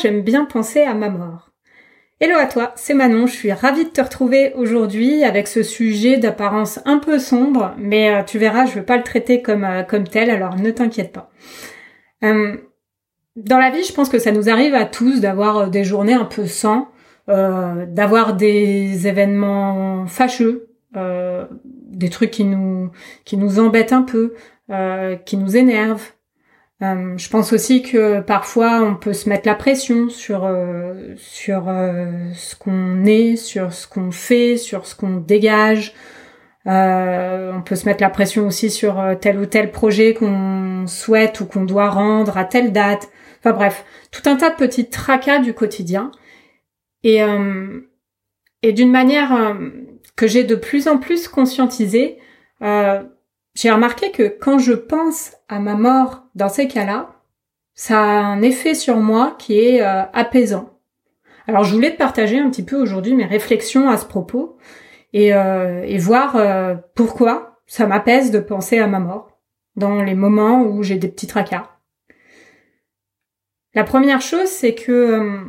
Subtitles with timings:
[0.00, 1.50] j'aime bien penser à ma mort.
[2.18, 6.16] Hello à toi, c'est Manon, je suis ravie de te retrouver aujourd'hui avec ce sujet
[6.16, 9.82] d'apparence un peu sombre, mais euh, tu verras, je veux pas le traiter comme, euh,
[9.82, 11.30] comme tel, alors ne t'inquiète pas.
[12.24, 12.56] Euh,
[13.36, 16.24] dans la vie, je pense que ça nous arrive à tous d'avoir des journées un
[16.24, 16.88] peu sans,
[17.28, 24.34] d'avoir des événements fâcheux, des trucs qui nous embêtent un peu,
[25.26, 26.12] qui nous énervent,
[26.82, 31.68] euh, je pense aussi que parfois on peut se mettre la pression sur euh, sur
[31.68, 35.94] euh, ce qu'on est, sur ce qu'on fait, sur ce qu'on dégage.
[36.66, 41.46] on peut se mettre la pression aussi sur tel ou tel projet qu'on souhaite ou
[41.46, 43.08] qu'on doit rendre à telle date.
[43.40, 46.10] Enfin bref, tout un tas de petits tracas du quotidien.
[47.04, 47.20] Et
[48.62, 49.56] et d'une manière
[50.16, 52.18] que j'ai de plus en plus conscientisée,
[53.56, 57.22] j'ai remarqué que quand je pense à ma mort dans ces cas-là,
[57.72, 60.78] ça a un effet sur moi qui est euh, apaisant.
[61.46, 64.58] Alors je voulais te partager un petit peu aujourd'hui mes réflexions à ce propos
[65.14, 69.38] et, euh, et voir euh, pourquoi ça m'apaise de penser à ma mort
[69.74, 71.70] dans les moments où j'ai des petits tracas.
[73.72, 75.44] La première chose, c'est que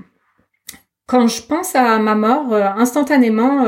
[1.08, 3.66] quand je pense à ma mort, instantanément,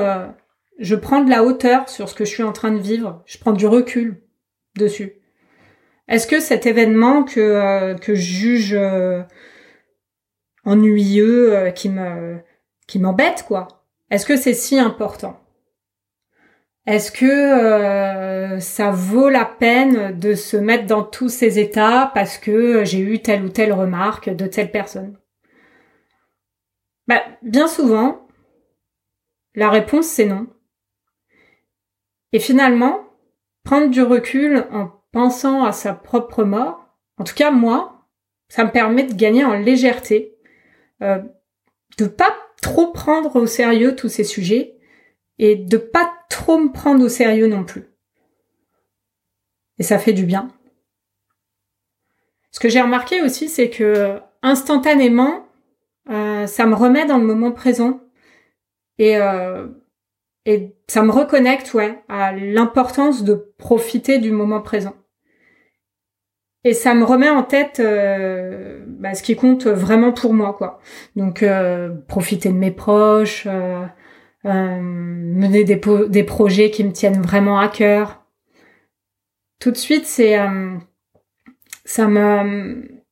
[0.80, 3.38] je prends de la hauteur sur ce que je suis en train de vivre, je
[3.38, 4.22] prends du recul
[4.78, 5.20] dessus.
[6.10, 9.22] Est-ce que cet événement que, euh, je juge euh,
[10.66, 13.68] ennuyeux, euh, qui m'embête quoi,
[14.10, 15.40] est-ce que c'est si important?
[16.88, 22.84] Est-ce que ça vaut la peine de se mettre dans tous ces états parce que
[22.84, 25.16] j'ai eu telle ou telle remarque de telle personne?
[27.08, 28.28] Bah, bien souvent,
[29.54, 30.48] la réponse c'est non.
[32.34, 33.09] Et finalement,
[33.64, 36.86] prendre du recul en pensant à sa propre mort,
[37.18, 38.08] en tout cas moi,
[38.48, 40.36] ça me permet de gagner en légèreté,
[41.02, 41.22] euh,
[41.98, 44.78] de pas trop prendre au sérieux tous ces sujets
[45.38, 47.86] et de pas trop me prendre au sérieux non plus.
[49.78, 50.50] Et ça fait du bien.
[52.52, 55.48] Ce que j'ai remarqué aussi, c'est que instantanément,
[56.10, 58.02] euh, ça me remet dans le moment présent.
[58.98, 59.68] Et euh,
[60.50, 64.96] et ça me reconnecte, ouais, à l'importance de profiter du moment présent.
[66.64, 70.80] Et ça me remet en tête euh, bah, ce qui compte vraiment pour moi, quoi.
[71.16, 73.86] Donc euh, profiter de mes proches, euh,
[74.44, 78.26] mener des, des projets qui me tiennent vraiment à cœur.
[79.60, 80.36] Tout de suite, c'est
[81.86, 83.04] ça me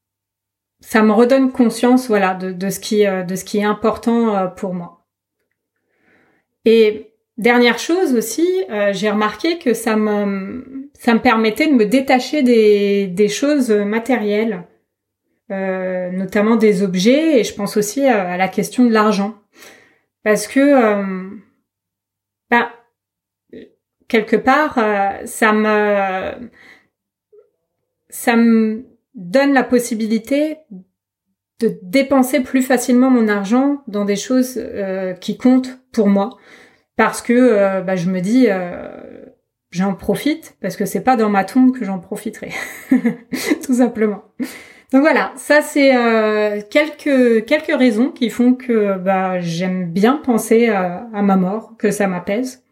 [0.79, 4.73] ça me redonne conscience, voilà, de, de ce qui de ce qui est important pour
[4.73, 5.05] moi.
[6.65, 7.06] Et
[7.37, 12.41] Dernière chose aussi, euh, j'ai remarqué que ça me ça me permettait de me détacher
[12.41, 14.63] des, des choses matérielles,
[15.51, 19.35] euh, notamment des objets, et je pense aussi à, la question de l'argent,
[20.23, 21.29] parce que euh,
[22.49, 22.71] bah,
[24.07, 24.79] quelque part
[25.25, 26.49] ça me
[28.09, 30.57] ça me donne la possibilité
[31.59, 34.59] de dépenser plus facilement mon argent dans des choses
[35.21, 36.37] qui comptent pour moi
[36.97, 38.89] parce que euh, bah, je me dis euh,
[39.71, 42.49] j'en profite parce que c'est pas dans ma tombe que j'en profiterai
[43.65, 44.23] tout simplement.
[44.91, 50.67] Donc voilà ça c'est euh, quelques quelques raisons qui font que bah j'aime bien penser
[50.67, 52.63] à, à, ma mort que ça m'apaise.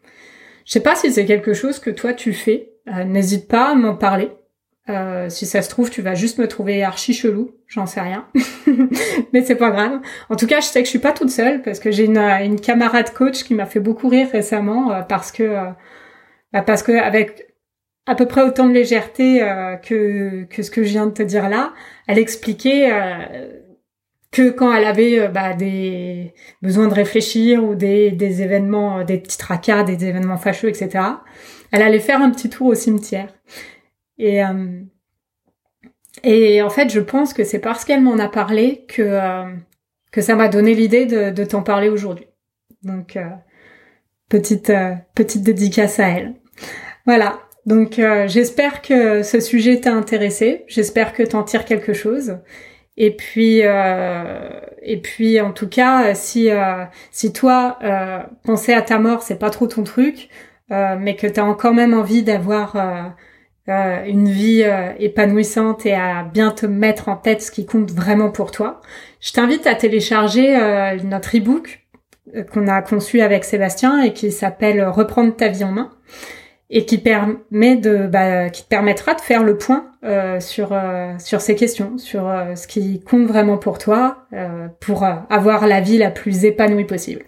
[0.66, 2.72] Je sais pas si c'est quelque chose que toi tu fais.
[3.04, 4.30] N'hésite pas à m'en parler
[4.88, 8.26] euh, si ça se trouve, tu vas juste me trouver archi chelou, j'en sais rien,
[9.32, 10.00] mais c'est pas grave.
[10.30, 12.18] En tout cas, je sais que je suis pas toute seule parce que j'ai une,
[12.18, 15.70] une camarade coach qui m'a fait beaucoup rire récemment euh, parce que euh,
[16.52, 17.54] bah, parce que avec
[18.06, 19.40] à peu près autant de légèreté
[19.82, 21.72] que que ce que je viens de te dire là,
[22.06, 22.88] elle expliquait
[24.30, 26.32] que quand elle avait bah, des
[26.62, 31.04] besoins de réfléchir ou des, des événements, des petits tracas, des événements fâcheux, etc.,
[31.72, 33.34] elle allait faire un petit tour au cimetière.
[34.18, 34.82] Et, euh,
[36.22, 39.44] et en fait, je pense que c'est parce qu'elle m'en a parlé que, euh,
[40.10, 42.26] que ça m'a donné l'idée de, de t'en parler aujourd'hui.
[42.82, 43.28] Donc, euh,
[44.28, 44.72] petite,
[45.14, 46.34] petite dédicace à elle.
[47.04, 47.40] Voilà.
[47.66, 50.64] Donc, j'espère que ce sujet t'a intéressé.
[50.68, 52.38] J'espère que t'en tires quelque chose.
[52.96, 56.48] Et puis, et puis, en tout cas, si
[57.10, 57.76] si toi
[58.44, 60.28] penser à ta mort, c'est pas trop ton truc,
[60.70, 63.16] mais que t'as quand même envie d'avoir
[63.68, 67.90] euh, une vie euh, épanouissante et à bien te mettre en tête ce qui compte
[67.90, 68.80] vraiment pour toi,
[69.20, 71.86] je t'invite à télécharger euh, notre e-book
[72.52, 75.90] qu'on a conçu avec Sébastien et qui s'appelle Reprendre ta vie en main.
[76.68, 81.12] et qui permet de, bah, qui te permettra de faire le point euh, sur euh,
[81.18, 84.26] sur ces questions, sur euh, ce qui compte vraiment pour toi,
[84.80, 87.22] pour avoir la vie la plus épanouie possible.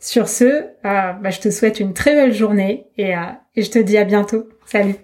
[0.00, 3.14] Sur ce, bah, je te souhaite une très belle journée et,
[3.56, 4.48] et je te dis à bientôt.
[4.66, 4.96] Salut